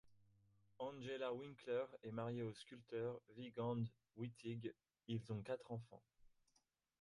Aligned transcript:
Angela 0.79 1.31
Winkler 1.31 1.85
est 2.01 2.11
mariée 2.11 2.41
au 2.41 2.51
sculpteur 2.55 3.21
Wiegand 3.37 3.83
Wittig, 4.15 4.73
ils 5.07 5.31
ont 5.31 5.43
quatre 5.43 5.71
enfants. 5.71 6.01